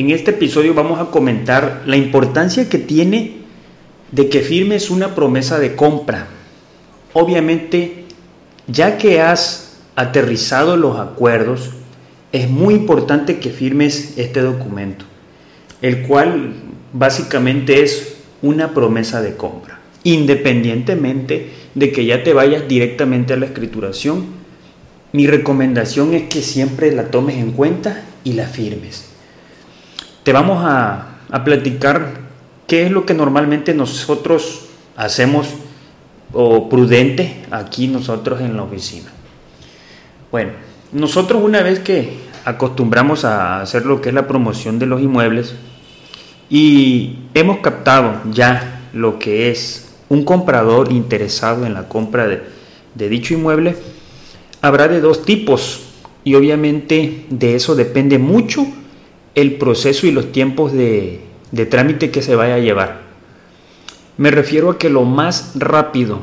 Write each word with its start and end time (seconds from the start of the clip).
En 0.00 0.08
este 0.08 0.30
episodio 0.30 0.72
vamos 0.72 0.98
a 0.98 1.10
comentar 1.10 1.82
la 1.84 1.94
importancia 1.94 2.70
que 2.70 2.78
tiene 2.78 3.32
de 4.10 4.30
que 4.30 4.40
firmes 4.40 4.88
una 4.88 5.14
promesa 5.14 5.58
de 5.58 5.76
compra. 5.76 6.26
Obviamente, 7.12 8.06
ya 8.66 8.96
que 8.96 9.20
has 9.20 9.76
aterrizado 9.96 10.78
los 10.78 10.98
acuerdos, 10.98 11.72
es 12.32 12.48
muy 12.48 12.72
importante 12.72 13.40
que 13.40 13.50
firmes 13.50 14.14
este 14.16 14.40
documento, 14.40 15.04
el 15.82 16.00
cual 16.06 16.54
básicamente 16.94 17.82
es 17.82 18.16
una 18.40 18.72
promesa 18.72 19.20
de 19.20 19.36
compra, 19.36 19.80
independientemente 20.02 21.50
de 21.74 21.92
que 21.92 22.06
ya 22.06 22.24
te 22.24 22.32
vayas 22.32 22.66
directamente 22.66 23.34
a 23.34 23.36
la 23.36 23.44
escrituración. 23.44 24.24
Mi 25.12 25.26
recomendación 25.26 26.14
es 26.14 26.22
que 26.22 26.40
siempre 26.40 26.90
la 26.90 27.10
tomes 27.10 27.36
en 27.36 27.52
cuenta 27.52 28.02
y 28.24 28.32
la 28.32 28.46
firmes 28.46 29.09
te 30.22 30.32
vamos 30.32 30.62
a, 30.64 31.06
platicar 31.44 32.14
qué 32.66 32.86
es 32.86 32.90
lo 32.90 33.06
que 33.06 33.14
normalmente 33.14 33.72
nosotros 33.72 34.66
hacemos 34.96 35.48
o 36.32 36.68
prudente 36.68 37.44
aquí 37.52 37.86
nosotros 37.86 38.40
en 38.40 38.56
la 38.56 38.64
oficina. 38.64 39.10
Bueno, 40.32 40.52
nosotros 40.92 41.42
una 41.42 41.62
vez 41.62 41.78
que 41.78 42.18
acostumbramos 42.44 43.24
a 43.24 43.60
hacer 43.60 43.86
lo 43.86 44.00
que 44.00 44.08
es 44.08 44.14
la 44.14 44.26
promoción 44.26 44.78
de 44.80 44.86
los 44.86 45.00
inmuebles 45.00 45.54
y 46.48 47.18
hemos 47.34 47.58
captado 47.58 48.20
ya 48.32 48.88
lo 48.92 49.20
que 49.20 49.50
es 49.50 49.94
un 50.08 50.24
comprador 50.24 50.90
interesado 50.90 51.64
en 51.64 51.74
la 51.74 51.86
compra 51.88 52.26
de, 52.26 52.42
de 52.96 53.08
dicho 53.08 53.34
inmueble, 53.34 53.76
habrá 54.60 54.88
de 54.88 55.00
dos 55.00 55.24
tipos 55.24 55.82
y 56.24 56.34
obviamente 56.34 57.26
de 57.30 57.54
eso 57.54 57.76
depende 57.76 58.18
mucho 58.18 58.66
el 59.34 59.54
proceso 59.54 60.06
y 60.06 60.12
los 60.12 60.32
tiempos 60.32 60.72
de, 60.72 61.20
trámite 61.68 62.10
que 62.10 62.22
se 62.22 62.34
vaya 62.34 62.54
a 62.54 62.58
llevar. 62.58 63.02
Me 64.16 64.30
refiero 64.30 64.70
a 64.70 64.78
que 64.78 64.90
lo 64.90 65.04
más 65.04 65.52
rápido 65.54 66.20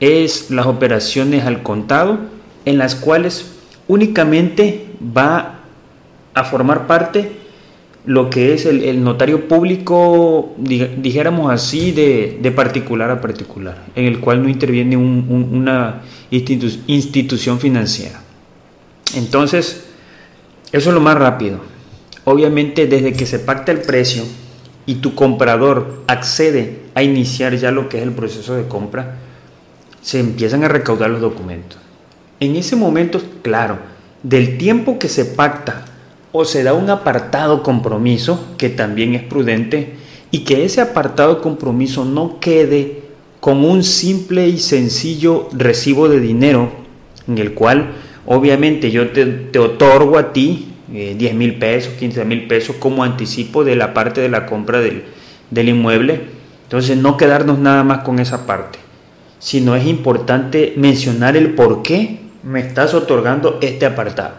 es 0.00 0.50
las 0.50 0.66
operaciones 0.66 1.44
al 1.44 1.62
contado 1.62 2.18
en 2.64 2.78
las 2.78 2.94
cuales 2.94 3.52
únicamente 3.86 4.86
va 5.16 5.60
a 6.34 6.44
formar 6.44 6.86
parte 6.86 7.44
lo 8.06 8.28
que 8.28 8.52
es 8.52 8.66
el, 8.66 9.02
notario 9.02 9.48
público, 9.48 10.54
dijéramos 10.58 11.50
así, 11.50 11.90
de, 11.90 12.52
particular 12.54 13.10
a 13.10 13.20
particular, 13.20 13.84
en 13.94 14.04
el 14.04 14.20
cual 14.20 14.42
no 14.42 14.48
interviene 14.50 14.96
una 14.96 16.02
institución 16.30 17.60
financiera. 17.60 18.20
Entonces, 19.14 19.86
eso 20.70 20.90
es 20.90 20.94
lo 20.94 21.00
más 21.00 21.16
rápido. 21.16 21.73
Obviamente 22.24 22.86
desde 22.86 23.12
que 23.12 23.26
se 23.26 23.38
pacta 23.38 23.72
el 23.72 23.82
precio 23.82 24.24
y 24.86 24.96
tu 24.96 25.14
comprador 25.14 26.02
accede 26.06 26.80
a 26.94 27.02
iniciar 27.02 27.56
ya 27.56 27.70
lo 27.70 27.88
que 27.88 27.98
es 27.98 28.02
el 28.02 28.12
proceso 28.12 28.54
de 28.54 28.66
compra, 28.68 29.16
se 30.00 30.20
empiezan 30.20 30.64
a 30.64 30.68
recaudar 30.68 31.10
los 31.10 31.20
documentos. 31.20 31.78
En 32.40 32.56
ese 32.56 32.76
momento, 32.76 33.20
claro, 33.42 33.78
del 34.22 34.58
tiempo 34.58 34.98
que 34.98 35.08
se 35.08 35.24
pacta 35.24 35.84
o 36.32 36.44
se 36.44 36.62
da 36.62 36.74
un 36.74 36.90
apartado 36.90 37.62
compromiso, 37.62 38.54
que 38.58 38.68
también 38.68 39.14
es 39.14 39.22
prudente, 39.22 39.94
y 40.30 40.40
que 40.40 40.64
ese 40.64 40.80
apartado 40.80 41.40
compromiso 41.40 42.04
no 42.04 42.40
quede 42.40 43.02
con 43.40 43.64
un 43.64 43.84
simple 43.84 44.48
y 44.48 44.58
sencillo 44.58 45.48
recibo 45.52 46.08
de 46.08 46.20
dinero, 46.20 46.72
en 47.28 47.38
el 47.38 47.54
cual 47.54 47.92
obviamente 48.26 48.90
yo 48.90 49.10
te, 49.10 49.26
te 49.26 49.58
otorgo 49.58 50.18
a 50.18 50.32
ti 50.32 50.73
10 50.88 51.22
eh, 51.22 51.34
mil 51.34 51.58
pesos, 51.58 51.94
15 51.94 52.24
mil 52.24 52.46
pesos 52.46 52.76
como 52.76 53.04
anticipo 53.04 53.64
de 53.64 53.76
la 53.76 53.94
parte 53.94 54.20
de 54.20 54.28
la 54.28 54.46
compra 54.46 54.80
del, 54.80 55.04
del 55.50 55.68
inmueble. 55.68 56.20
Entonces 56.64 56.96
no 56.96 57.16
quedarnos 57.16 57.58
nada 57.58 57.84
más 57.84 58.00
con 58.00 58.18
esa 58.18 58.46
parte, 58.46 58.78
sino 59.38 59.76
es 59.76 59.86
importante 59.86 60.74
mencionar 60.76 61.36
el 61.36 61.54
por 61.54 61.82
qué 61.82 62.20
me 62.42 62.60
estás 62.60 62.94
otorgando 62.94 63.58
este 63.62 63.86
apartado. 63.86 64.34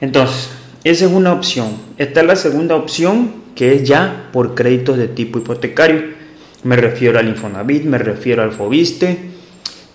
Entonces, 0.00 0.50
esa 0.84 1.06
es 1.06 1.12
una 1.12 1.32
opción. 1.32 1.76
Esta 1.98 2.20
es 2.20 2.26
la 2.26 2.36
segunda 2.36 2.76
opción, 2.76 3.32
que 3.54 3.74
es 3.74 3.84
ya 3.84 4.28
por 4.32 4.54
créditos 4.54 4.96
de 4.96 5.08
tipo 5.08 5.38
hipotecario. 5.38 6.16
Me 6.62 6.76
refiero 6.76 7.18
al 7.18 7.28
Infonavit, 7.28 7.84
me 7.84 7.98
refiero 7.98 8.42
al 8.42 8.52
Fobiste, 8.52 9.18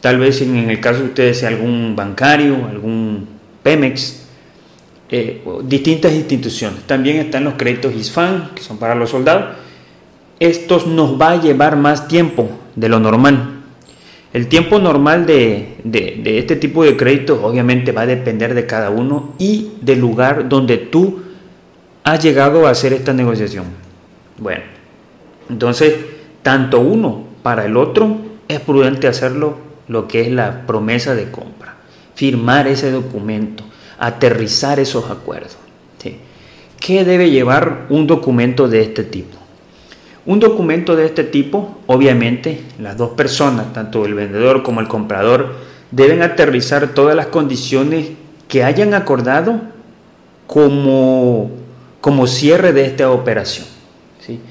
tal 0.01 0.17
vez 0.17 0.41
en 0.41 0.69
el 0.69 0.79
caso 0.79 1.00
de 1.00 1.05
ustedes 1.05 1.39
sea 1.39 1.50
algún 1.50 1.95
bancario, 1.95 2.67
algún 2.67 3.27
Pemex, 3.63 4.22
eh, 5.09 5.43
distintas 5.63 6.13
instituciones. 6.13 6.83
También 6.83 7.17
están 7.17 7.43
los 7.43 7.55
créditos 7.55 7.93
ISFAN, 7.93 8.51
que 8.55 8.61
son 8.61 8.77
para 8.77 8.95
los 8.95 9.09
soldados. 9.09 9.55
Estos 10.39 10.87
nos 10.87 11.19
va 11.19 11.31
a 11.31 11.41
llevar 11.41 11.75
más 11.75 12.07
tiempo 12.07 12.49
de 12.75 12.89
lo 12.89 12.99
normal. 12.99 13.61
El 14.33 14.47
tiempo 14.47 14.79
normal 14.79 15.25
de, 15.27 15.77
de 15.83 16.39
este 16.39 16.55
tipo 16.55 16.83
de 16.83 16.97
créditos 16.97 17.39
obviamente 17.43 17.91
va 17.91 18.01
a 18.01 18.05
depender 18.07 18.55
de 18.55 18.65
cada 18.65 18.89
uno 18.89 19.33
y 19.37 19.73
del 19.81 19.99
lugar 19.99 20.49
donde 20.49 20.77
tú 20.77 21.21
has 22.03 22.21
llegado 22.23 22.67
a 22.67 22.71
hacer 22.71 22.93
esta 22.93 23.13
negociación. 23.13 23.65
Bueno, 24.39 24.63
entonces, 25.49 25.95
tanto 26.41 26.79
uno 26.79 27.25
para 27.43 27.65
el 27.65 27.77
otro 27.77 28.17
es 28.47 28.59
prudente 28.59 29.07
hacerlo 29.07 29.57
lo 29.87 30.07
que 30.07 30.21
es 30.21 30.31
la 30.31 30.65
promesa 30.65 31.15
de 31.15 31.29
compra, 31.29 31.75
firmar 32.15 32.67
ese 32.67 32.91
documento, 32.91 33.63
aterrizar 34.05 34.79
esos 34.79 35.09
acuerdos. 35.09 35.57
¿Qué 36.79 37.05
debe 37.05 37.31
llevar 37.31 37.85
un 37.89 38.07
documento 38.07 38.67
de 38.67 38.81
este 38.81 39.05
tipo? 39.05 39.37
Un 40.25 40.41
documento 40.41 40.97
de 40.97 41.05
este 41.05 41.23
tipo, 41.23 41.77
obviamente, 41.87 42.61
las 42.77 42.97
dos 42.97 43.11
personas, 43.11 43.71
tanto 43.71 44.05
el 44.05 44.15
vendedor 44.15 44.63
como 44.63 44.81
el 44.81 44.89
comprador, 44.89 45.53
deben 45.91 46.21
aterrizar 46.21 46.89
todas 46.89 47.15
las 47.15 47.27
condiciones 47.27 48.09
que 48.49 48.65
hayan 48.65 48.93
acordado 48.93 49.61
como, 50.45 51.51
como 52.01 52.27
cierre 52.27 52.73
de 52.73 52.85
esta 52.85 53.09
operación. 53.11 53.65
¿sí? 54.19 54.41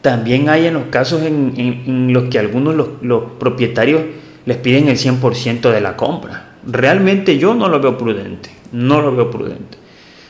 También 0.00 0.48
hay 0.48 0.66
en 0.66 0.74
los 0.74 0.84
casos 0.84 1.22
en, 1.22 2.12
los 2.12 2.24
que 2.24 2.38
algunos 2.38 2.76
los, 3.02 3.22
propietarios 3.40 4.02
les 4.46 4.56
piden 4.58 4.86
el 4.86 4.96
100% 4.96 5.72
de 5.72 5.80
la 5.80 5.96
compra. 5.96 6.52
Realmente 6.64 7.36
yo 7.36 7.52
no 7.52 7.68
lo 7.68 7.80
veo 7.80 7.98
prudente. 7.98 8.59
No 8.72 9.00
lo 9.00 9.14
veo 9.14 9.30
prudente. 9.30 9.78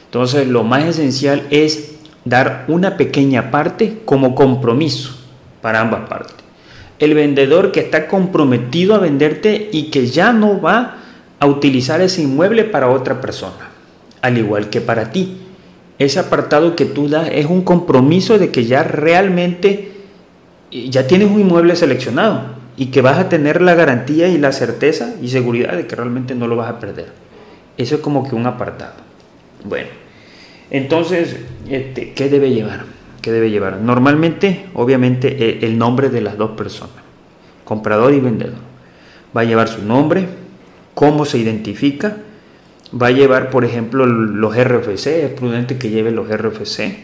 Entonces 0.06 0.48
lo 0.48 0.64
más 0.64 0.84
esencial 0.84 1.46
es 1.50 1.96
dar 2.24 2.64
una 2.68 2.96
pequeña 2.96 3.50
parte 3.50 3.98
como 4.04 4.34
compromiso 4.34 5.16
para 5.62 5.80
ambas 5.80 6.08
partes. 6.08 6.36
El 6.98 7.14
vendedor 7.14 7.72
que 7.72 7.80
está 7.80 8.08
comprometido 8.08 8.94
a 8.94 8.98
venderte 8.98 9.70
y 9.72 9.84
que 9.90 10.06
ya 10.06 10.32
no 10.32 10.60
va 10.60 10.96
a 11.38 11.46
utilizar 11.46 12.00
ese 12.00 12.22
inmueble 12.22 12.64
para 12.64 12.90
otra 12.90 13.20
persona, 13.20 13.70
al 14.20 14.36
igual 14.36 14.68
que 14.68 14.80
para 14.80 15.10
ti. 15.10 15.38
Ese 15.98 16.18
apartado 16.18 16.76
que 16.76 16.84
tú 16.84 17.08
das 17.08 17.28
es 17.32 17.46
un 17.46 17.62
compromiso 17.62 18.38
de 18.38 18.50
que 18.50 18.64
ya 18.64 18.82
realmente 18.82 19.92
eh, 20.70 20.88
ya 20.90 21.06
tienes 21.06 21.30
un 21.30 21.40
inmueble 21.40 21.76
seleccionado 21.76 22.42
y 22.76 22.86
que 22.86 23.02
vas 23.02 23.18
a 23.18 23.28
tener 23.28 23.60
la 23.60 23.74
garantía 23.74 24.28
y 24.28 24.38
la 24.38 24.52
certeza 24.52 25.14
y 25.22 25.28
seguridad 25.28 25.76
de 25.76 25.86
que 25.86 25.96
realmente 25.96 26.34
no 26.34 26.46
lo 26.46 26.56
vas 26.56 26.70
a 26.70 26.78
perder. 26.78 27.29
Eso 27.76 27.96
es 27.96 28.00
como 28.00 28.28
que 28.28 28.34
un 28.34 28.46
apartado. 28.46 28.94
Bueno, 29.64 29.88
entonces, 30.70 31.36
este, 31.68 32.12
¿qué 32.12 32.28
debe 32.28 32.50
llevar? 32.50 32.84
¿Qué 33.22 33.32
debe 33.32 33.50
llevar? 33.50 33.78
Normalmente, 33.78 34.66
obviamente, 34.74 35.60
e, 35.62 35.66
el 35.66 35.78
nombre 35.78 36.08
de 36.08 36.20
las 36.20 36.38
dos 36.38 36.52
personas, 36.52 36.94
comprador 37.64 38.14
y 38.14 38.20
vendedor. 38.20 38.58
Va 39.36 39.42
a 39.42 39.44
llevar 39.44 39.68
su 39.68 39.82
nombre, 39.82 40.26
cómo 40.94 41.24
se 41.24 41.38
identifica, 41.38 42.16
va 43.00 43.08
a 43.08 43.12
llevar, 43.12 43.50
por 43.50 43.64
ejemplo, 43.64 44.06
los 44.06 44.56
RFC, 44.56 45.24
es 45.24 45.30
prudente 45.30 45.78
que 45.78 45.90
lleve 45.90 46.10
los 46.10 46.28
RFC, 46.28 46.96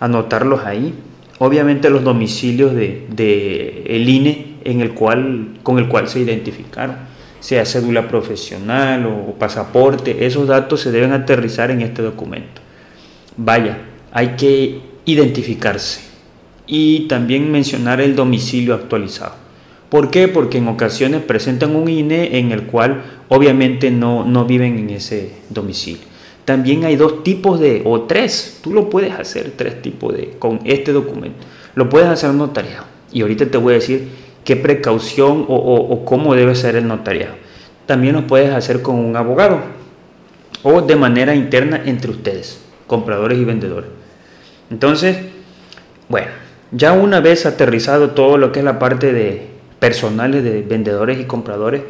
anotarlos 0.00 0.64
ahí. 0.64 0.94
Obviamente 1.38 1.88
los 1.88 2.04
domicilios 2.04 2.74
de, 2.74 3.06
de 3.10 3.84
el 3.86 4.08
INE 4.08 4.56
en 4.64 4.80
el 4.80 4.92
cual, 4.92 5.58
con 5.62 5.78
el 5.78 5.88
cual 5.88 6.08
se 6.08 6.20
identificaron 6.20 7.10
sea 7.40 7.64
cédula 7.64 8.08
profesional 8.08 9.06
o 9.06 9.34
pasaporte, 9.38 10.26
esos 10.26 10.46
datos 10.46 10.80
se 10.80 10.92
deben 10.92 11.12
aterrizar 11.12 11.70
en 11.70 11.80
este 11.80 12.02
documento. 12.02 12.60
Vaya, 13.36 13.78
hay 14.12 14.36
que 14.36 14.80
identificarse 15.04 16.02
y 16.66 17.08
también 17.08 17.50
mencionar 17.50 18.00
el 18.00 18.14
domicilio 18.14 18.74
actualizado. 18.74 19.34
¿Por 19.88 20.10
qué? 20.10 20.28
Porque 20.28 20.58
en 20.58 20.68
ocasiones 20.68 21.22
presentan 21.22 21.74
un 21.74 21.88
INE 21.88 22.38
en 22.38 22.52
el 22.52 22.64
cual 22.64 23.02
obviamente 23.28 23.90
no, 23.90 24.24
no 24.24 24.44
viven 24.44 24.78
en 24.78 24.90
ese 24.90 25.32
domicilio. 25.48 26.02
También 26.44 26.84
hay 26.84 26.96
dos 26.96 27.24
tipos 27.24 27.58
de, 27.58 27.82
o 27.84 28.02
tres, 28.02 28.60
tú 28.62 28.72
lo 28.72 28.88
puedes 28.88 29.12
hacer, 29.12 29.52
tres 29.56 29.82
tipos 29.82 30.14
de, 30.14 30.36
con 30.38 30.60
este 30.64 30.92
documento. 30.92 31.38
Lo 31.74 31.88
puedes 31.88 32.08
hacer 32.08 32.32
notariado. 32.34 32.84
Y 33.12 33.22
ahorita 33.22 33.46
te 33.46 33.58
voy 33.58 33.72
a 33.72 33.76
decir 33.76 34.08
qué 34.44 34.56
precaución 34.56 35.44
o, 35.48 36.04
cómo 36.04 36.34
debe 36.34 36.54
ser 36.54 36.76
el 36.76 36.86
notariado. 36.88 37.34
También 37.86 38.14
lo 38.14 38.26
puedes 38.26 38.52
hacer 38.52 38.82
con 38.82 38.96
un 38.96 39.16
abogado 39.16 39.60
o 40.62 40.82
de 40.82 40.96
manera 40.96 41.34
interna 41.34 41.82
entre 41.84 42.10
ustedes, 42.10 42.62
compradores 42.86 43.38
y 43.38 43.44
vendedores. 43.44 43.90
Entonces, 44.70 45.18
bueno, 46.08 46.28
ya 46.72 46.92
una 46.92 47.20
vez 47.20 47.46
aterrizado 47.46 48.10
todo 48.10 48.36
lo 48.36 48.52
que 48.52 48.60
es 48.60 48.64
la 48.64 48.78
parte 48.78 49.12
de 49.12 49.48
personales 49.78 50.44
de 50.44 50.62
vendedores 50.62 51.18
y 51.18 51.24
compradores, 51.24 51.82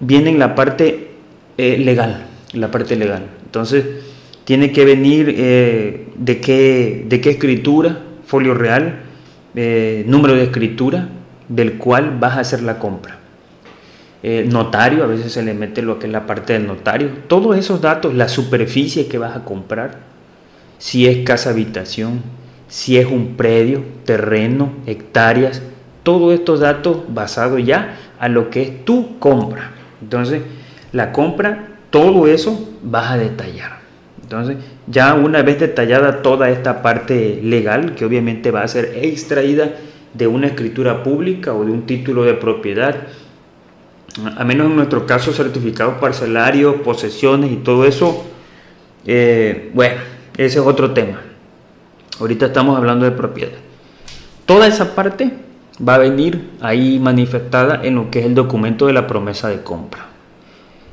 viene 0.00 0.36
la 0.36 0.54
parte 0.54 1.10
eh, 1.56 1.78
legal, 1.78 2.26
la 2.52 2.70
parte 2.70 2.96
legal. 2.96 3.26
Entonces, 3.44 3.84
tiene 4.44 4.72
que 4.72 4.84
venir 4.84 5.34
eh, 5.36 6.08
de, 6.16 6.40
qué, 6.40 7.04
de 7.08 7.20
qué 7.20 7.30
escritura, 7.30 8.00
folio 8.26 8.54
real, 8.54 9.00
eh, 9.54 10.04
número 10.06 10.34
de 10.34 10.44
escritura 10.44 11.08
del 11.50 11.76
cual 11.78 12.16
vas 12.18 12.36
a 12.36 12.40
hacer 12.40 12.62
la 12.62 12.78
compra. 12.78 13.18
notario, 14.46 15.02
a 15.04 15.06
veces 15.06 15.32
se 15.32 15.42
le 15.42 15.52
mete 15.52 15.82
lo 15.82 15.98
que 15.98 16.06
es 16.06 16.12
la 16.12 16.26
parte 16.26 16.54
del 16.54 16.66
notario. 16.66 17.10
Todos 17.26 17.58
esos 17.58 17.80
datos, 17.80 18.14
la 18.14 18.28
superficie 18.28 19.08
que 19.08 19.18
vas 19.18 19.36
a 19.36 19.44
comprar, 19.44 19.98
si 20.78 21.06
es 21.06 21.24
casa 21.24 21.50
habitación, 21.50 22.22
si 22.68 22.98
es 22.98 23.06
un 23.06 23.34
predio, 23.36 23.82
terreno, 24.04 24.72
hectáreas, 24.86 25.60
todos 26.02 26.32
estos 26.32 26.60
datos 26.60 27.02
basados 27.08 27.64
ya 27.64 27.96
a 28.18 28.28
lo 28.28 28.48
que 28.48 28.62
es 28.62 28.84
tu 28.84 29.18
compra. 29.18 29.72
Entonces, 30.00 30.42
la 30.92 31.12
compra, 31.12 31.68
todo 31.90 32.26
eso 32.28 32.76
vas 32.82 33.10
a 33.10 33.18
detallar. 33.18 33.80
Entonces, 34.22 34.58
ya 34.86 35.14
una 35.14 35.42
vez 35.42 35.58
detallada 35.58 36.22
toda 36.22 36.50
esta 36.50 36.82
parte 36.82 37.40
legal, 37.42 37.96
que 37.96 38.04
obviamente 38.04 38.52
va 38.52 38.62
a 38.62 38.68
ser 38.68 38.92
extraída 39.02 39.72
de 40.14 40.26
una 40.26 40.48
escritura 40.48 41.02
pública 41.02 41.54
o 41.54 41.64
de 41.64 41.70
un 41.70 41.86
título 41.86 42.24
de 42.24 42.34
propiedad, 42.34 43.06
a 44.36 44.44
menos 44.44 44.66
en 44.66 44.76
nuestro 44.76 45.06
caso 45.06 45.32
certificados 45.32 45.98
parcelarios, 46.00 46.76
posesiones 46.82 47.52
y 47.52 47.56
todo 47.56 47.84
eso, 47.84 48.24
eh, 49.06 49.70
bueno, 49.72 49.96
ese 50.36 50.58
es 50.58 50.66
otro 50.66 50.92
tema. 50.92 51.20
Ahorita 52.18 52.46
estamos 52.46 52.76
hablando 52.76 53.04
de 53.04 53.12
propiedad. 53.12 53.58
Toda 54.46 54.66
esa 54.66 54.94
parte 54.94 55.30
va 55.86 55.94
a 55.94 55.98
venir 55.98 56.50
ahí 56.60 56.98
manifestada 56.98 57.80
en 57.84 57.94
lo 57.94 58.10
que 58.10 58.20
es 58.20 58.26
el 58.26 58.34
documento 58.34 58.86
de 58.86 58.92
la 58.92 59.06
promesa 59.06 59.48
de 59.48 59.62
compra. 59.62 60.06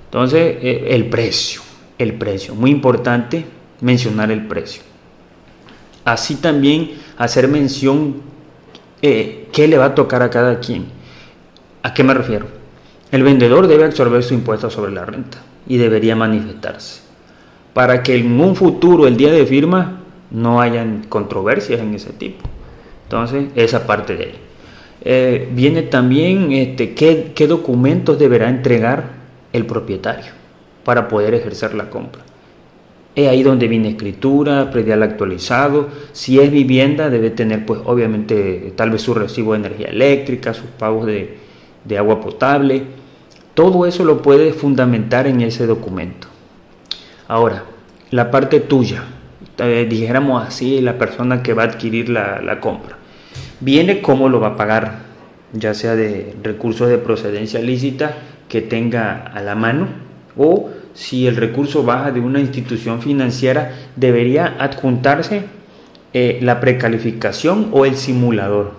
Entonces, 0.06 0.58
eh, 0.62 0.88
el 0.92 1.10
precio, 1.10 1.62
el 1.98 2.14
precio, 2.14 2.56
muy 2.56 2.72
importante 2.72 3.46
mencionar 3.82 4.32
el 4.32 4.48
precio. 4.48 4.84
Así 6.06 6.36
también 6.36 6.92
hacer 7.18 7.50
mención 7.50 8.22
eh, 9.02 9.48
qué 9.52 9.68
le 9.68 9.78
va 9.78 9.86
a 9.86 9.96
tocar 9.96 10.22
a 10.22 10.30
cada 10.30 10.60
quien. 10.60 10.86
¿A 11.84 11.94
qué 11.94 12.04
me 12.04 12.14
refiero? 12.14 12.48
El 13.12 13.24
vendedor 13.24 13.68
debe 13.68 13.86
absorber 13.86 14.24
su 14.24 14.34
impuesto 14.34 14.70
sobre 14.70 14.92
la 14.92 15.06
renta 15.06 15.38
y 15.68 15.78
debería 15.78 16.16
manifestarse 16.16 17.08
para 17.78 18.02
que 18.02 18.16
en 18.16 18.42
un 18.42 18.56
futuro, 18.56 19.06
el 19.06 19.18
día 19.18 19.32
de 19.32 19.46
firma, 19.46 20.00
no 20.32 20.62
hayan 20.62 21.04
controversias 21.10 21.80
en 21.80 21.94
ese 21.94 22.12
tipo. 22.12 22.44
Entonces, 23.04 23.50
esa 23.54 23.86
parte 23.86 24.16
de 24.16 24.24
ahí. 24.24 24.36
Eh, 25.02 25.48
viene 25.52 25.84
también 25.84 26.52
este, 26.54 26.96
¿qué, 26.96 27.48
documentos 27.48 28.18
deberá 28.18 28.50
entregar 28.50 29.12
el 29.54 29.68
propietario 29.68 30.32
para 30.84 31.08
poder 31.08 31.36
ejercer 31.36 31.76
la 31.76 31.92
compra. 31.92 32.24
Es 33.18 33.28
ahí 33.28 33.42
donde 33.42 33.68
viene 33.68 33.90
escritura, 33.90 34.70
predial 34.70 35.02
actualizado. 35.02 35.88
Si 36.12 36.40
es 36.40 36.52
vivienda, 36.52 37.10
debe 37.10 37.32
tener, 37.32 37.66
pues, 37.66 37.82
obviamente, 37.84 38.74
tal 38.76 38.92
vez 38.92 39.02
su 39.02 39.16
recibo 39.16 39.54
de 39.54 39.60
energía 39.62 39.88
eléctrica, 39.88 40.54
sus 40.54 40.68
pagos 40.68 41.08
de, 41.08 41.98
agua 41.98 42.22
potable. 42.22 42.84
Todo 43.56 43.88
eso 43.88 44.06
lo 44.06 44.22
puede 44.22 44.54
fundamentar 44.54 45.26
en 45.26 45.42
ese 45.42 45.66
documento. 45.66 46.28
Ahora, 47.28 47.64
la 48.12 48.30
parte 48.30 48.60
tuya, 48.60 49.06
eh, 49.58 49.88
dijéramos 49.90 50.46
así, 50.46 50.80
la 50.82 51.00
persona 51.00 51.42
que 51.42 51.56
va 51.56 51.64
a 51.64 51.66
adquirir 51.66 52.10
la, 52.10 52.60
compra. 52.60 52.98
Viene 53.62 54.04
cómo 54.04 54.30
lo 54.30 54.40
va 54.40 54.50
a 54.50 54.58
pagar, 54.58 55.00
ya 55.54 55.74
sea 55.74 55.96
de 55.96 56.36
recursos 56.44 56.88
de 56.88 57.00
procedencia 57.00 57.62
lícita 57.62 58.16
que 58.48 58.62
tenga 58.62 59.16
a 59.26 59.42
la 59.42 59.56
mano 59.56 59.88
o 60.38 60.70
si 60.98 61.28
el 61.28 61.36
recurso 61.36 61.84
baja 61.84 62.12
de 62.12 62.20
una 62.20 62.40
institución 62.40 63.04
financiera, 63.04 63.72
debería 63.96 64.56
adjuntarse 64.58 65.44
eh, 66.12 66.40
la 66.42 66.60
precalificación 66.60 67.68
o 67.72 67.86
el 67.86 67.96
simulador. 67.96 68.72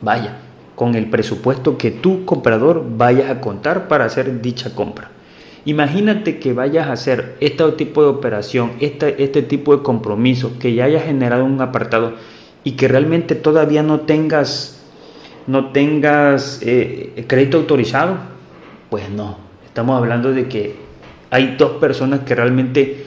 Vaya, 0.00 0.38
con 0.74 0.96
el 0.96 1.08
presupuesto 1.08 1.78
que 1.78 1.92
tu 1.92 2.24
comprador 2.24 2.84
vayas 2.96 3.30
a 3.30 3.40
contar 3.40 3.86
para 3.86 4.06
hacer 4.06 4.42
dicha 4.42 4.74
compra. 4.74 5.12
Imagínate 5.64 6.40
que 6.40 6.54
vayas 6.54 6.88
a 6.88 6.92
hacer 6.94 7.36
este 7.38 7.70
tipo 7.72 8.02
de 8.02 8.08
operación, 8.08 8.72
este, 8.80 9.22
este 9.22 9.42
tipo 9.42 9.76
de 9.76 9.84
compromiso, 9.84 10.58
que 10.58 10.74
ya 10.74 10.86
hayas 10.86 11.04
generado 11.04 11.44
un 11.44 11.60
apartado 11.60 12.14
y 12.64 12.72
que 12.72 12.88
realmente 12.88 13.36
todavía 13.36 13.84
no 13.84 14.00
tengas, 14.00 14.82
no 15.46 15.70
tengas 15.70 16.58
eh, 16.62 17.24
crédito 17.28 17.58
autorizado. 17.58 18.16
Pues 18.90 19.08
no, 19.08 19.38
estamos 19.64 19.96
hablando 19.96 20.32
de 20.32 20.48
que 20.48 20.87
hay 21.30 21.56
dos 21.56 21.72
personas 21.72 22.20
que 22.20 22.34
realmente 22.34 23.06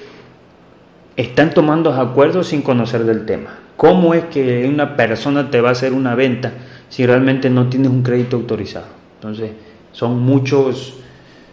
están 1.15 1.53
tomando 1.53 1.94
acuerdos 1.94 2.47
sin 2.47 2.62
conocer 2.62 3.03
del 3.03 3.25
tema. 3.25 3.57
¿Cómo 3.77 4.13
es 4.13 4.25
que 4.25 4.68
una 4.68 4.95
persona 4.95 5.50
te 5.50 5.59
va 5.62 5.69
a 5.69 5.71
hacer 5.71 5.94
una 5.94 6.15
venta 6.15 6.53
si 6.89 7.06
realmente 7.06 7.50
no 7.50 7.68
tienes 7.68 7.89
un 7.89 8.03
crédito 8.03 8.38
autorizado? 8.38 8.85
Entonces, 9.15 9.51
son 9.91 10.19
muchos 10.19 11.01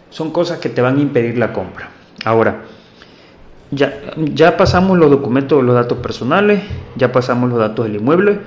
son 0.09 0.31
cosas 0.31 0.59
que 0.59 0.69
te 0.69 0.81
van 0.81 0.97
a 0.97 1.01
impedir 1.01 1.37
la 1.37 1.53
compra. 1.53 1.89
Ahora, 2.25 2.63
ya, 3.71 3.93
ya 4.33 4.57
pasamos 4.57 4.97
los 4.97 5.11
documentos, 5.11 5.63
los 5.63 5.75
datos 5.75 5.99
personales, 5.99 6.61
ya 6.95 7.11
pasamos 7.11 7.49
los 7.49 7.59
datos 7.59 7.85
del 7.85 7.97
inmueble. 7.97 8.39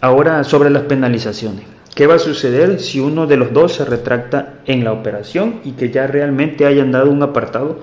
Ahora 0.00 0.42
sobre 0.44 0.70
las 0.70 0.82
penalizaciones. 0.82 1.75
¿Qué 1.96 2.06
va 2.06 2.16
a 2.16 2.18
suceder 2.18 2.78
si 2.78 3.00
uno 3.00 3.26
de 3.26 3.38
los 3.38 3.54
dos 3.54 3.72
se 3.72 3.86
retracta 3.86 4.56
en 4.66 4.84
la 4.84 4.92
operación 4.92 5.60
y 5.64 5.72
que 5.72 5.88
ya 5.88 6.06
realmente 6.06 6.66
hayan 6.66 6.92
dado 6.92 7.10
un 7.10 7.22
apartado 7.22 7.78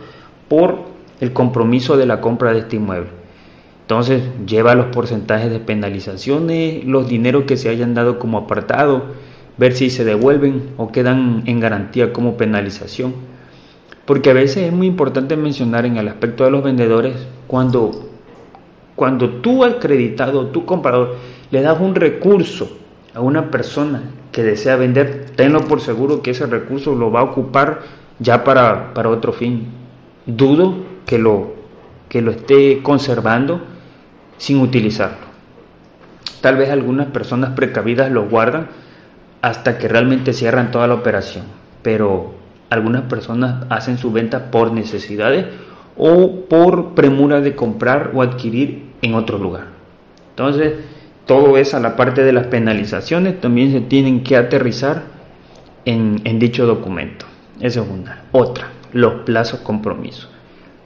por 0.47 0.83
el 1.19 1.33
compromiso 1.33 1.97
de 1.97 2.05
la 2.05 2.21
compra 2.21 2.53
de 2.53 2.59
este 2.59 2.75
inmueble? 2.75 3.09
Entonces 3.81 4.21
lleva 4.45 4.75
los 4.75 4.85
porcentajes 4.93 5.49
de 5.49 5.59
penalizaciones, 5.59 6.85
los 6.85 7.09
dineros 7.09 7.45
que 7.45 7.57
se 7.57 7.69
hayan 7.69 7.95
dado 7.95 8.19
como 8.19 8.37
apartado, 8.37 9.05
ver 9.57 9.73
si 9.73 9.89
se 9.89 10.05
devuelven 10.05 10.75
o 10.77 10.91
quedan 10.91 11.41
en 11.47 11.59
garantía 11.59 12.13
como 12.13 12.37
penalización. 12.37 13.15
Porque 14.05 14.29
a 14.29 14.33
veces 14.33 14.67
es 14.67 14.73
muy 14.73 14.85
importante 14.85 15.35
mencionar 15.37 15.87
en 15.87 15.97
el 15.97 16.07
aspecto 16.07 16.43
de 16.43 16.51
los 16.51 16.63
vendedores, 16.63 17.15
cuando, 17.47 18.11
cuando 18.95 19.37
tú 19.41 19.63
acreditado, 19.63 20.49
tu 20.49 20.65
comprador, 20.67 21.15
le 21.49 21.63
das 21.63 21.81
un 21.81 21.95
recurso 21.95 22.82
a 23.13 23.21
una 23.21 23.51
persona 23.51 24.01
que 24.31 24.43
desea 24.43 24.75
vender, 24.75 25.27
tenlo 25.35 25.61
por 25.67 25.81
seguro 25.81 26.21
que 26.21 26.31
ese 26.31 26.45
recurso 26.45 26.95
lo 26.95 27.11
va 27.11 27.21
a 27.21 27.23
ocupar 27.23 27.81
ya 28.19 28.43
para, 28.43 28.93
para 28.93 29.09
otro 29.09 29.33
fin. 29.33 29.67
Dudo 30.25 30.75
que 31.05 31.19
lo, 31.19 31.53
que 32.09 32.21
lo 32.21 32.31
esté 32.31 32.81
conservando 32.81 33.61
sin 34.37 34.59
utilizarlo. 34.59 35.33
Tal 36.41 36.57
vez 36.57 36.69
algunas 36.69 37.07
personas 37.07 37.51
precavidas 37.51 38.11
lo 38.11 38.27
guardan 38.27 38.67
hasta 39.41 39.77
que 39.77 39.87
realmente 39.87 40.33
cierran 40.33 40.71
toda 40.71 40.87
la 40.87 40.95
operación. 40.95 41.45
Pero 41.81 42.33
algunas 42.69 43.03
personas 43.03 43.65
hacen 43.69 43.97
su 43.97 44.11
venta 44.11 44.51
por 44.51 44.71
necesidades 44.71 45.45
o 45.95 46.45
por 46.49 46.95
premura 46.95 47.41
de 47.41 47.55
comprar 47.55 48.11
o 48.13 48.21
adquirir 48.21 48.91
en 49.01 49.13
otro 49.13 49.37
lugar. 49.37 49.67
Entonces, 50.31 50.73
todo 51.25 51.57
eso 51.57 51.77
a 51.77 51.79
la 51.79 51.95
parte 51.95 52.23
de 52.23 52.33
las 52.33 52.47
penalizaciones 52.47 53.39
también 53.39 53.71
se 53.71 53.81
tienen 53.81 54.23
que 54.23 54.35
aterrizar 54.35 55.03
en, 55.85 56.21
en 56.23 56.39
dicho 56.39 56.65
documento. 56.65 57.25
Esa 57.59 57.81
es 57.81 57.87
una. 57.89 58.23
Otra, 58.31 58.67
los 58.91 59.21
plazos 59.25 59.61
compromisos. 59.61 60.29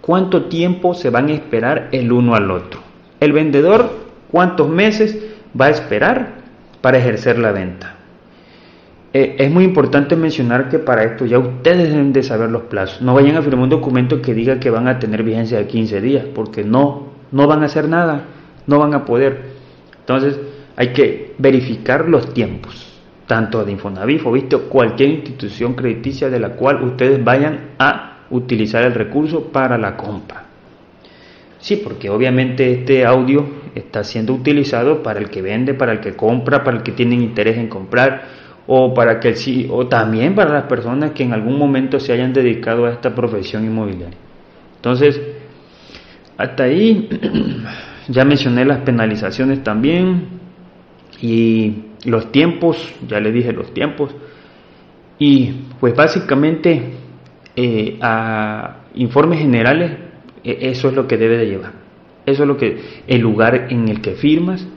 ¿Cuánto 0.02 0.46
tiempo 0.46 0.94
se 0.94 1.10
van 1.10 1.28
a 1.28 1.34
esperar 1.34 1.90
el 1.92 2.12
uno 2.12 2.36
al 2.36 2.52
otro? 2.52 2.82
El 3.20 3.34
vendedor, 3.34 3.92
¿cuántos 4.32 4.70
meses 4.70 5.18
va 5.60 5.66
a 5.66 5.70
esperar 5.70 6.36
para 6.82 6.98
ejercer 6.98 7.40
la 7.40 7.52
venta? 7.52 7.96
Eh, 9.14 9.36
es 9.40 9.52
muy 9.52 9.64
importante 9.64 10.16
mencionar 10.16 10.70
que 10.70 10.80
para 10.80 11.04
esto 11.04 11.26
ya 11.26 11.40
ustedes 11.40 11.90
deben 11.90 12.14
de 12.14 12.22
saber 12.24 12.52
los 12.52 12.64
plazos. 12.64 13.02
No 13.02 13.16
vayan 13.16 13.36
a 13.38 13.42
firmar 13.42 13.64
un 13.64 13.70
documento 13.70 14.22
que 14.22 14.34
diga 14.34 14.60
que 14.60 14.70
van 14.70 14.88
a 14.88 15.00
tener 15.00 15.24
vigencia 15.24 15.58
de 15.58 15.66
15 15.66 16.02
días, 16.02 16.26
porque 16.36 16.64
no, 16.64 17.08
no 17.32 17.48
van 17.48 17.64
a 17.64 17.66
hacer 17.66 17.90
nada, 17.90 18.26
no 18.68 18.80
van 18.80 18.94
a 18.94 19.06
poder. 19.06 19.57
Entonces 20.08 20.40
hay 20.78 20.94
que 20.94 21.34
verificar 21.38 22.08
los 22.08 22.34
tiempos, 22.34 22.98
tanto 23.28 23.66
de 23.66 23.74
Infonavit 23.74 24.54
o 24.54 24.62
cualquier 24.70 25.10
institución 25.10 25.74
crediticia 25.74 26.30
de 26.30 26.40
la 26.40 26.52
cual 26.52 26.82
ustedes 26.82 27.22
vayan 27.22 27.72
a 27.78 28.20
utilizar 28.30 28.86
el 28.86 28.94
recurso 28.94 29.44
para 29.52 29.78
la 29.78 29.98
compra. 29.98 30.46
Sí, 31.60 31.76
porque 31.76 32.10
obviamente 32.10 32.72
este 32.72 33.06
audio 33.06 33.46
está 33.76 34.06
siendo 34.06 34.34
utilizado 34.34 35.04
para 35.04 35.20
el 35.20 35.30
que 35.30 35.42
vende, 35.42 35.74
para 35.74 35.92
el 35.92 36.00
que 36.00 36.16
compra, 36.16 36.64
para 36.64 36.78
el 36.78 36.84
que 36.84 36.94
tiene 36.94 37.16
interés 37.16 37.58
en 37.58 37.68
comprar 37.68 38.24
o 38.66 38.94
para 38.94 39.20
que 39.20 39.30
el, 39.30 39.68
o 39.70 39.88
también 39.88 40.36
para 40.36 40.54
las 40.54 40.64
personas 40.64 41.12
que 41.12 41.24
en 41.24 41.34
algún 41.34 41.58
momento 41.58 42.00
se 42.00 42.14
hayan 42.14 42.32
dedicado 42.32 42.86
a 42.86 42.92
esta 42.92 43.14
profesión 43.14 43.66
inmobiliaria. 43.66 44.18
Entonces, 44.78 45.20
hasta 46.38 46.64
ahí 46.64 47.10
ya 48.08 48.26
mencioné 48.26 48.66
las 48.66 48.80
penalizaciones 48.80 49.64
también 49.64 50.28
y 51.22 51.74
los 52.06 52.32
tiempos, 52.32 52.94
ya 53.08 53.20
le 53.20 53.32
dije 53.32 53.52
los 53.52 53.74
tiempos. 53.74 54.16
Y 55.20 55.52
pues 55.80 55.96
básicamente 55.96 56.94
eh, 57.56 57.98
a 58.02 58.78
informes 58.96 59.40
generales, 59.40 59.92
e, 60.44 60.70
eso 60.70 60.90
es 60.90 60.94
lo 60.94 61.08
que 61.08 61.18
debe 61.18 61.38
de 61.38 61.48
llevar. 61.48 61.72
Eso 62.26 62.44
es 62.44 62.48
lo 62.48 62.58
que, 62.58 62.82
el 63.08 63.22
lugar 63.22 63.68
en 63.70 63.88
el 63.88 64.02
que 64.02 64.12
firmas, 64.12 64.68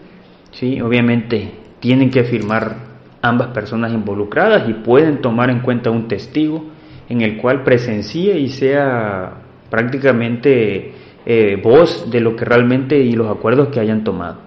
¿sí? 0.52 0.80
obviamente 0.80 1.50
tienen 1.80 2.10
que 2.10 2.25
firmar 2.25 2.76
ambas 3.22 3.49
personas 3.49 3.92
involucradas 3.92 4.68
y 4.68 4.72
pueden 4.72 5.20
tomar 5.20 5.50
en 5.50 5.60
cuenta 5.60 5.90
un 5.90 6.08
testigo 6.08 6.64
en 7.08 7.20
el 7.20 7.37
cual 7.37 7.64
presencie 7.64 8.38
y 8.38 8.49
sea 8.49 9.34
prácticamente 9.68 10.94
eh, 11.27 11.61
voz 11.62 12.11
de 12.11 12.21
lo 12.21 12.37
que 12.37 12.45
realmente 12.45 12.99
y 12.99 13.12
los 13.12 13.29
acuerdos 13.29 13.69
que 13.69 13.81
hayan 13.81 14.05
tomado. 14.05 14.39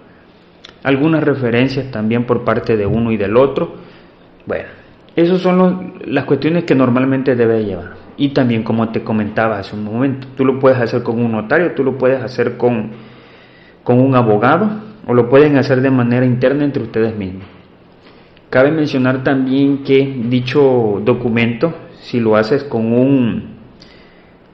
Algunas 0.84 1.24
referencias 1.24 1.92
también 1.92 2.26
por 2.26 2.44
parte 2.44 2.76
de 2.76 2.86
uno 2.86 3.12
y 3.12 3.18
del 3.18 3.38
otro. 3.38 3.76
Bueno, 4.46 4.70
esas 5.16 5.40
son 5.40 5.94
las 6.06 6.26
cuestiones 6.26 6.64
que 6.64 6.76
normalmente 6.76 7.36
debe 7.36 7.64
llevar. 7.64 7.94
Y 8.18 8.30
también 8.30 8.64
como 8.64 8.90
te 8.90 9.04
comentaba 9.04 9.60
hace 9.60 9.76
un 9.76 9.84
momento, 9.84 10.28
tú 10.36 10.46
lo 10.46 10.60
puedes 10.60 10.78
hacer 10.80 11.04
con 11.04 11.24
un 11.24 11.32
notario, 11.32 11.72
tú 11.72 11.84
lo 11.84 11.98
puedes 11.98 12.22
hacer 12.22 12.58
con, 12.58 12.92
con 13.84 14.00
un 14.00 14.16
abogado 14.16 14.70
o 15.08 15.14
lo 15.14 15.30
pueden 15.30 15.58
hacer 15.58 15.82
de 15.82 15.90
manera 15.90 16.26
interna 16.26 16.64
entre 16.64 16.84
ustedes 16.84 17.16
mismos. 17.16 17.44
Cabe 18.50 18.72
mencionar 18.72 19.24
también 19.24 19.84
que 19.84 20.22
dicho 20.26 21.02
documento, 21.04 21.74
si 22.02 22.20
lo 22.20 22.36
haces 22.36 22.64
con 22.64 22.94
un, 22.94 23.56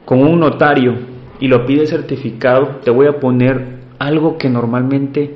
con 0.05 0.19
un 0.19 0.39
notario 0.39 0.95
y 1.39 1.47
lo 1.47 1.65
pides 1.65 1.89
certificado, 1.89 2.79
te 2.83 2.91
voy 2.91 3.07
a 3.07 3.19
poner 3.19 3.79
algo 3.97 4.37
que 4.37 4.49
normalmente 4.49 5.33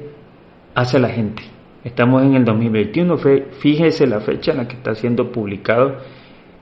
hace 0.76 1.00
la 1.00 1.10
gente. 1.10 1.44
Estamos 1.84 2.24
en 2.24 2.36
el 2.36 2.46
2021, 2.46 3.18
fíjese 3.60 4.08
la 4.08 4.22
fecha 4.22 4.52
en 4.52 4.58
la 4.58 4.68
que 4.68 4.76
está 4.76 4.96
siendo 4.96 5.32
publicado 5.32 5.98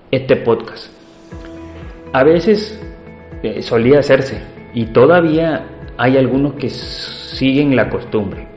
este 0.09 0.35
podcast. 0.35 0.91
A 2.13 2.23
veces 2.23 2.81
eh, 3.43 3.61
solía 3.61 3.99
hacerse 3.99 4.41
y 4.73 4.85
todavía 4.87 5.65
hay 5.97 6.17
algunos 6.17 6.53
que 6.53 6.69
siguen 6.69 7.75
la 7.75 7.89
costumbre. 7.89 8.47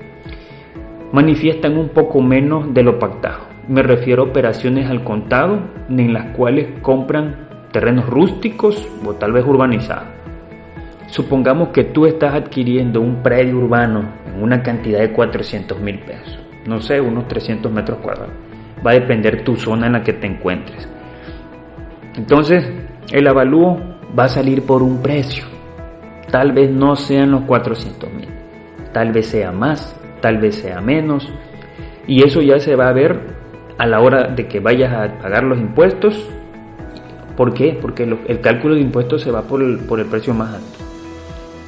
Manifiestan 1.13 1.79
un 1.79 1.91
poco 1.91 2.21
menos 2.21 2.73
de 2.75 2.83
lo 2.83 2.99
pactado. 2.99 3.41
Me 3.69 3.83
refiero 3.83 4.23
a 4.23 4.27
operaciones 4.27 4.91
al 4.91 5.05
contado 5.05 5.61
en 5.89 6.13
las 6.13 6.35
cuales 6.37 6.67
compran 6.83 7.49
terrenos 7.73 8.07
rústicos 8.07 8.89
o 9.05 9.15
tal 9.15 9.33
vez 9.33 9.45
urbanizados. 9.47 10.14
Supongamos 11.15 11.69
que 11.69 11.85
tú 11.85 12.07
estás 12.07 12.35
adquiriendo 12.35 13.01
un 13.01 13.23
predio 13.23 13.59
urbano 13.59 14.05
en 14.27 14.43
una 14.43 14.65
cantidad 14.65 14.99
de 14.99 15.13
400 15.13 15.79
mil 15.79 16.01
pesos, 16.01 16.41
no 16.67 16.81
sé, 16.81 17.01
unos 17.01 17.29
300 17.29 17.71
metros 17.71 17.99
cuadrados. 17.99 18.35
Va 18.85 18.91
a 18.91 18.95
depender 18.95 19.45
tu 19.45 19.55
zona 19.55 19.87
en 19.87 19.93
la 19.93 20.03
que 20.03 20.15
te 20.15 20.27
encuentres. 20.27 20.89
Entonces, 22.17 22.69
el 23.13 23.29
avalúo 23.29 23.79
va 24.19 24.25
a 24.25 24.29
salir 24.29 24.63
por 24.63 24.83
un 24.83 25.03
precio. 25.03 25.45
Tal 26.33 26.51
vez 26.51 26.73
no 26.73 26.97
sean 26.97 27.31
los 27.31 27.43
400 27.43 28.13
mil, 28.13 28.31
tal 28.93 29.13
vez 29.13 29.29
sea 29.29 29.53
más, 29.53 29.95
tal 30.21 30.39
vez 30.39 30.57
sea 30.57 30.81
menos. 30.81 31.33
Y 32.09 32.25
eso 32.25 32.43
ya 32.43 32.59
se 32.59 32.75
va 32.75 32.89
a 32.89 32.93
ver 32.93 33.21
a 33.79 33.87
la 33.87 34.01
hora 34.01 34.25
de 34.27 34.49
que 34.49 34.59
vayas 34.59 34.93
a 34.93 35.17
pagar 35.21 35.45
los 35.45 35.61
impuestos. 35.61 36.29
¿Por 37.37 37.55
qué? 37.55 37.79
Porque 37.81 38.03
el 38.03 38.41
cálculo 38.41 38.75
de 38.75 38.81
impuestos 38.81 39.23
se 39.23 39.31
va 39.31 39.43
por 39.43 39.63
el, 39.63 39.79
por 39.79 40.01
el 40.01 40.07
precio 40.07 40.35
más 40.35 40.55
alto. 40.55 40.84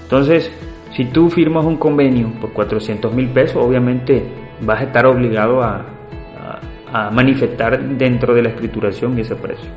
Entonces, 0.07 0.53
si 0.93 1.05
tú 1.07 1.29
firmas 1.29 1.65
un 1.65 1.79
convenio 1.79 2.31
por 2.41 2.53
400 2.53 3.13
mil 3.13 3.29
pesos, 3.29 3.57
obviamente 3.57 4.23
vas 4.61 4.81
a 4.81 4.85
estar 4.85 5.05
obligado 5.07 5.63
a, 5.63 5.85
manifestar 7.13 7.79
dentro 7.79 8.35
de 8.35 8.43
la 8.43 8.49
escrituración 8.49 9.19
ese 9.19 9.35
precio. 9.35 9.69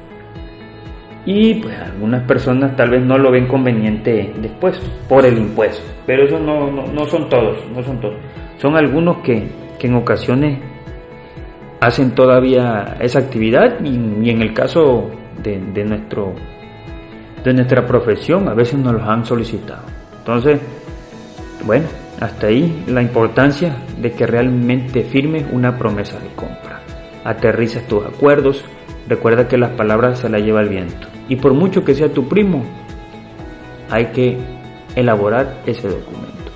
Y 1.25 1.55
pues 1.55 1.77
algunas 1.77 2.23
personas 2.23 2.77
tal 2.77 2.91
vez 2.91 3.01
no 3.01 3.17
lo 3.17 3.29
ven 3.29 3.45
conveniente 3.45 4.31
después 4.39 4.79
por 5.09 5.25
el 5.25 5.37
impuesto, 5.37 5.83
pero 6.05 6.23
eso 6.23 6.39
no, 6.39 6.71
no, 6.71 7.05
son 7.07 7.27
todos, 7.27 7.57
no 7.75 7.83
son 7.83 7.99
todos. 7.99 8.15
Son 8.57 8.77
algunos 8.77 9.17
que, 9.17 9.49
que 9.77 9.87
en 9.87 9.95
ocasiones 9.95 10.59
hacen 11.81 12.11
todavía 12.11 12.95
esa 13.01 13.19
actividad 13.19 13.83
y, 13.83 14.29
en 14.29 14.41
el 14.41 14.53
caso 14.53 15.09
de, 15.43 15.59
de, 15.59 15.83
nuestro, 15.83 16.33
de 17.43 17.53
nuestra 17.53 17.85
profesión 17.85 18.47
a 18.47 18.53
veces 18.53 18.79
nos 18.79 18.93
los 18.93 19.03
han 19.03 19.25
solicitado. 19.25 19.98
Entonces, 20.19 20.59
bueno, 21.65 21.87
hasta 22.19 22.47
ahí 22.47 22.83
la 22.87 23.01
importancia 23.01 23.75
de 23.99 24.11
que 24.11 24.27
realmente 24.27 25.03
firmes 25.03 25.45
una 25.51 25.77
promesa 25.77 26.19
de 26.19 26.29
compra. 26.35 26.81
Aterrices 27.23 27.87
tus 27.87 28.05
acuerdos, 28.05 28.63
Recuerda 29.09 29.47
que 29.47 29.57
las 29.57 29.71
palabras 29.71 30.19
se 30.19 30.29
las 30.29 30.43
lleva 30.43 30.61
el 30.61 30.69
viento. 30.69 31.07
Y 31.27 31.35
por 31.35 31.55
mucho 31.55 31.83
que 31.83 31.95
sea 31.95 32.13
tu 32.13 32.27
primo, 32.27 32.63
hay 33.89 34.05
que 34.07 34.37
elaborar 34.95 35.61
ese 35.65 35.87
documento. 35.87 36.51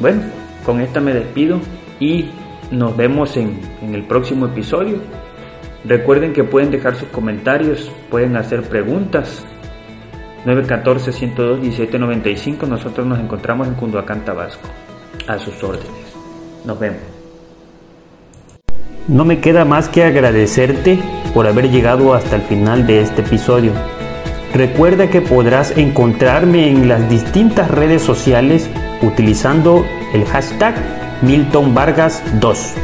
Bueno, 0.00 0.22
con 0.64 0.80
esta 0.80 1.00
me 1.00 1.12
despido 1.12 1.58
y 1.98 2.26
nos 2.70 2.96
vemos 2.96 3.36
en 3.36 3.58
el 3.92 4.04
próximo 4.04 4.46
episodio. 4.46 4.98
Recuerden 5.84 6.32
que 6.32 6.44
pueden 6.44 6.70
dejar 6.70 6.94
sus 6.94 7.08
comentarios, 7.08 7.90
pueden 8.08 8.36
hacer 8.36 8.62
preguntas. 8.62 9.44
914-102-1795. 10.44 12.66
Nosotros 12.66 13.06
nos 13.06 13.20
encontramos 13.20 13.68
en 13.68 13.74
Cunduacán, 13.74 14.24
Tabasco. 14.24 14.68
A 15.26 15.38
sus 15.38 15.62
órdenes. 15.62 15.90
Nos 16.64 16.78
vemos. 16.78 17.00
No 19.08 19.24
me 19.24 19.40
queda 19.40 19.64
más 19.64 19.88
que 19.88 20.04
agradecerte 20.04 21.00
por 21.34 21.46
haber 21.46 21.70
llegado 21.70 22.14
hasta 22.14 22.36
el 22.36 22.42
final 22.42 22.86
de 22.86 23.00
este 23.00 23.22
episodio. 23.22 23.72
Recuerda 24.54 25.10
que 25.10 25.20
podrás 25.20 25.76
encontrarme 25.76 26.68
en 26.68 26.86
las 26.86 27.08
distintas 27.08 27.70
redes 27.70 28.02
sociales 28.02 28.68
utilizando 29.00 29.84
el 30.12 30.24
hashtag 30.26 30.74
Milton 31.22 31.74
Vargas 31.74 32.22
2. 32.40 32.74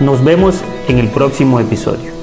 Nos 0.00 0.24
vemos 0.24 0.62
en 0.88 0.98
el 0.98 1.08
próximo 1.08 1.60
episodio. 1.60 2.13